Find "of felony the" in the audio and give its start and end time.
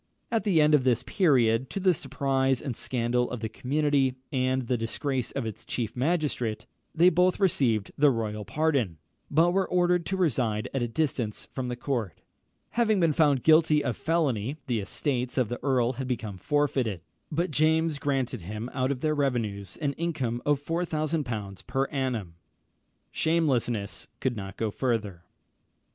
13.83-14.79